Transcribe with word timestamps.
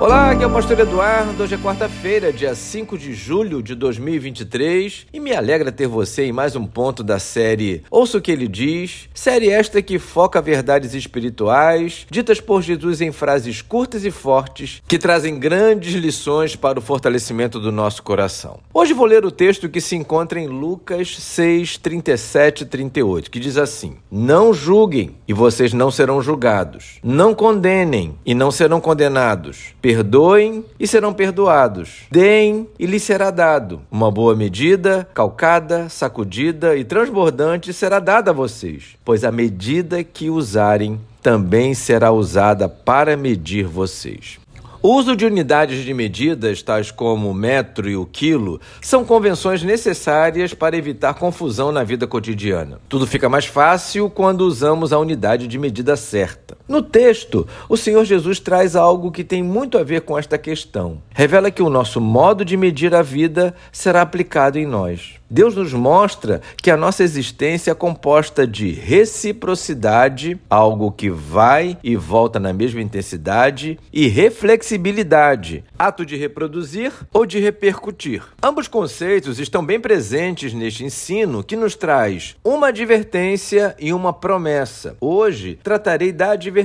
Olá, 0.00 0.30
aqui 0.30 0.42
é 0.42 0.46
o 0.46 0.50
Pastor 0.50 0.80
Eduardo. 0.80 1.42
Hoje 1.42 1.56
é 1.56 1.58
quarta-feira, 1.58 2.32
dia 2.32 2.54
5 2.54 2.96
de 2.96 3.12
julho 3.12 3.62
de 3.62 3.74
2023, 3.74 5.08
e 5.12 5.20
me 5.20 5.34
alegra 5.34 5.70
ter 5.70 5.86
você 5.86 6.24
em 6.24 6.32
mais 6.32 6.56
um 6.56 6.64
ponto 6.64 7.02
da 7.04 7.18
série 7.18 7.82
Ouça 7.90 8.16
o 8.16 8.20
que 8.22 8.32
ele 8.32 8.48
diz. 8.48 9.10
Série 9.12 9.50
esta 9.50 9.82
que 9.82 9.98
foca 9.98 10.40
verdades 10.40 10.94
espirituais, 10.94 12.06
ditas 12.10 12.40
por 12.40 12.62
Jesus 12.62 13.02
em 13.02 13.12
frases 13.12 13.60
curtas 13.60 14.02
e 14.06 14.10
fortes, 14.10 14.80
que 14.88 14.98
trazem 14.98 15.38
grandes 15.38 15.92
lições 15.92 16.56
para 16.56 16.78
o 16.78 16.82
fortalecimento 16.82 17.60
do 17.60 17.70
nosso 17.70 18.02
coração. 18.02 18.58
Hoje 18.72 18.94
vou 18.94 19.04
ler 19.04 19.26
o 19.26 19.30
texto 19.30 19.68
que 19.68 19.82
se 19.82 19.96
encontra 19.96 20.40
em 20.40 20.46
Lucas 20.46 21.14
6, 21.14 21.76
37 21.76 22.62
e 22.62 22.64
38, 22.64 23.30
que 23.30 23.38
diz 23.38 23.58
assim: 23.58 23.98
Não 24.10 24.54
julguem 24.54 25.16
e 25.28 25.34
vocês 25.34 25.74
não 25.74 25.90
serão 25.90 26.22
julgados. 26.22 26.98
Não 27.04 27.34
condenem 27.34 28.14
e 28.24 28.32
não 28.32 28.50
serão 28.50 28.80
condenados 28.80 29.74
Perdoem 29.90 30.64
e 30.78 30.86
serão 30.86 31.12
perdoados. 31.12 32.02
Deem 32.12 32.68
e 32.78 32.86
lhes 32.86 33.02
será 33.02 33.28
dado. 33.32 33.82
Uma 33.90 34.08
boa 34.08 34.36
medida, 34.36 35.04
calcada, 35.12 35.88
sacudida 35.88 36.76
e 36.76 36.84
transbordante 36.84 37.72
será 37.72 37.98
dada 37.98 38.30
a 38.30 38.32
vocês, 38.32 38.96
pois 39.04 39.24
a 39.24 39.32
medida 39.32 40.04
que 40.04 40.30
usarem 40.30 41.00
também 41.20 41.74
será 41.74 42.12
usada 42.12 42.68
para 42.68 43.16
medir 43.16 43.66
vocês. 43.66 44.38
O 44.80 44.94
uso 44.94 45.14
de 45.14 45.26
unidades 45.26 45.84
de 45.84 45.92
medidas, 45.92 46.62
tais 46.62 46.90
como 46.90 47.28
o 47.28 47.34
metro 47.34 47.90
e 47.90 47.96
o 47.96 48.06
quilo, 48.06 48.58
são 48.80 49.04
convenções 49.04 49.62
necessárias 49.62 50.54
para 50.54 50.74
evitar 50.74 51.12
confusão 51.14 51.70
na 51.70 51.82
vida 51.82 52.06
cotidiana. 52.06 52.80
Tudo 52.88 53.06
fica 53.06 53.28
mais 53.28 53.44
fácil 53.44 54.08
quando 54.08 54.42
usamos 54.42 54.90
a 54.92 54.98
unidade 54.98 55.46
de 55.46 55.58
medida 55.58 55.96
certa. 55.96 56.56
No 56.70 56.80
texto, 56.80 57.48
o 57.68 57.76
Senhor 57.76 58.04
Jesus 58.04 58.38
traz 58.38 58.76
algo 58.76 59.10
que 59.10 59.24
tem 59.24 59.42
muito 59.42 59.76
a 59.76 59.82
ver 59.82 60.02
com 60.02 60.16
esta 60.16 60.38
questão. 60.38 61.02
Revela 61.12 61.50
que 61.50 61.64
o 61.64 61.68
nosso 61.68 62.00
modo 62.00 62.44
de 62.44 62.56
medir 62.56 62.94
a 62.94 63.02
vida 63.02 63.56
será 63.72 64.02
aplicado 64.02 64.56
em 64.56 64.64
nós. 64.64 65.20
Deus 65.30 65.54
nos 65.54 65.72
mostra 65.72 66.40
que 66.60 66.72
a 66.72 66.76
nossa 66.76 67.04
existência 67.04 67.70
é 67.70 67.74
composta 67.74 68.44
de 68.44 68.72
reciprocidade, 68.72 70.36
algo 70.50 70.90
que 70.90 71.08
vai 71.08 71.78
e 71.84 71.94
volta 71.94 72.40
na 72.40 72.52
mesma 72.52 72.80
intensidade, 72.80 73.78
e 73.92 74.08
reflexibilidade, 74.08 75.62
ato 75.78 76.04
de 76.04 76.16
reproduzir 76.16 76.92
ou 77.12 77.24
de 77.24 77.38
repercutir. 77.38 78.24
Ambos 78.42 78.66
conceitos 78.66 79.38
estão 79.38 79.64
bem 79.64 79.78
presentes 79.78 80.52
neste 80.52 80.84
ensino 80.84 81.44
que 81.44 81.54
nos 81.54 81.76
traz 81.76 82.34
uma 82.42 82.68
advertência 82.68 83.76
e 83.78 83.92
uma 83.92 84.12
promessa. 84.12 84.96
Hoje 85.00 85.60
tratarei 85.62 86.10
da 86.10 86.32
advertência, 86.32 86.59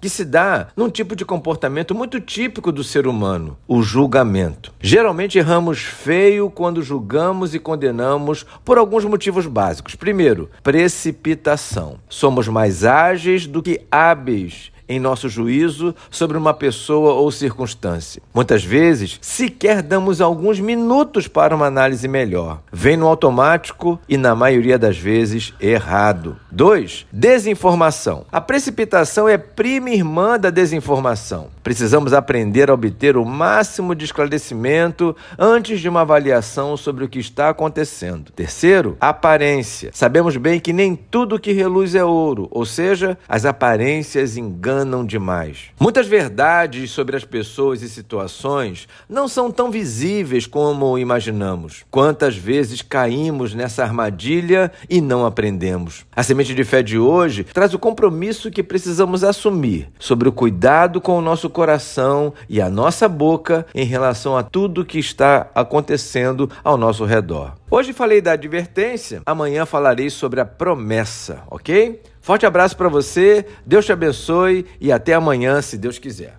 que 0.00 0.08
se 0.08 0.24
dá 0.24 0.68
num 0.76 0.90
tipo 0.90 1.14
de 1.14 1.24
comportamento 1.24 1.94
muito 1.94 2.20
típico 2.20 2.72
do 2.72 2.82
ser 2.82 3.06
humano, 3.06 3.56
o 3.68 3.82
julgamento. 3.82 4.72
Geralmente 4.80 5.38
erramos 5.38 5.80
feio 5.80 6.50
quando 6.50 6.82
julgamos 6.82 7.54
e 7.54 7.58
condenamos 7.58 8.44
por 8.64 8.78
alguns 8.78 9.04
motivos 9.04 9.46
básicos. 9.46 9.94
Primeiro, 9.94 10.50
precipitação. 10.62 11.98
Somos 12.08 12.48
mais 12.48 12.84
ágeis 12.84 13.46
do 13.46 13.62
que 13.62 13.82
hábeis 13.90 14.72
em 14.90 14.98
nosso 14.98 15.28
juízo 15.28 15.94
sobre 16.10 16.36
uma 16.36 16.52
pessoa 16.52 17.14
ou 17.14 17.30
circunstância. 17.30 18.20
Muitas 18.34 18.64
vezes, 18.64 19.18
sequer 19.22 19.82
damos 19.82 20.20
alguns 20.20 20.58
minutos 20.58 21.28
para 21.28 21.54
uma 21.54 21.66
análise 21.66 22.08
melhor. 22.08 22.60
Vem 22.72 22.96
no 22.96 23.06
automático 23.06 24.00
e, 24.08 24.16
na 24.16 24.34
maioria 24.34 24.76
das 24.76 24.98
vezes, 24.98 25.54
errado. 25.60 26.36
2. 26.50 27.06
Desinformação. 27.12 28.24
A 28.32 28.40
precipitação 28.40 29.28
é 29.28 29.38
prima 29.38 29.90
irmã 29.90 30.36
da 30.36 30.50
desinformação. 30.50 31.48
Precisamos 31.62 32.12
aprender 32.12 32.68
a 32.68 32.74
obter 32.74 33.16
o 33.16 33.24
máximo 33.24 33.94
de 33.94 34.04
esclarecimento 34.04 35.14
antes 35.38 35.80
de 35.80 35.88
uma 35.88 36.00
avaliação 36.00 36.76
sobre 36.76 37.04
o 37.04 37.08
que 37.08 37.20
está 37.20 37.50
acontecendo. 37.50 38.32
Terceiro, 38.32 38.96
aparência. 39.00 39.90
Sabemos 39.94 40.36
bem 40.36 40.58
que 40.58 40.72
nem 40.72 40.96
tudo 40.96 41.38
que 41.38 41.52
reluz 41.52 41.94
é 41.94 42.04
ouro, 42.04 42.48
ou 42.50 42.66
seja, 42.66 43.16
as 43.28 43.44
aparências 43.44 44.36
enganam 44.36 44.79
enganam 44.80 45.04
demais. 45.04 45.70
Muitas 45.78 46.06
verdades 46.06 46.90
sobre 46.90 47.16
as 47.16 47.24
pessoas 47.24 47.82
e 47.82 47.88
situações 47.88 48.88
não 49.08 49.28
são 49.28 49.50
tão 49.50 49.70
visíveis 49.70 50.46
como 50.46 50.98
imaginamos. 50.98 51.84
Quantas 51.90 52.36
vezes 52.36 52.82
caímos 52.82 53.54
nessa 53.54 53.82
armadilha 53.82 54.72
e 54.88 55.00
não 55.00 55.26
aprendemos? 55.26 56.04
A 56.14 56.22
semente 56.22 56.54
de 56.54 56.64
fé 56.64 56.82
de 56.82 56.98
hoje 56.98 57.44
traz 57.44 57.74
o 57.74 57.78
compromisso 57.78 58.50
que 58.50 58.62
precisamos 58.62 59.22
assumir 59.22 59.88
sobre 59.98 60.28
o 60.28 60.32
cuidado 60.32 61.00
com 61.00 61.18
o 61.18 61.22
nosso 61.22 61.50
coração 61.50 62.32
e 62.48 62.60
a 62.60 62.68
nossa 62.68 63.08
boca 63.08 63.66
em 63.74 63.84
relação 63.84 64.36
a 64.36 64.42
tudo 64.42 64.84
que 64.84 64.98
está 64.98 65.50
acontecendo 65.54 66.50
ao 66.64 66.76
nosso 66.76 67.04
redor. 67.04 67.54
Hoje 67.70 67.92
falei 67.92 68.20
da 68.20 68.32
advertência, 68.32 69.22
amanhã 69.24 69.64
falarei 69.64 70.10
sobre 70.10 70.40
a 70.40 70.44
promessa, 70.44 71.42
ok? 71.48 72.00
Forte 72.20 72.44
abraço 72.44 72.76
para 72.76 72.88
você, 72.88 73.46
Deus 73.64 73.86
te 73.86 73.92
abençoe 73.92 74.66
e 74.80 74.92
até 74.92 75.14
amanhã, 75.14 75.62
se 75.62 75.78
Deus 75.78 75.98
quiser. 75.98 76.38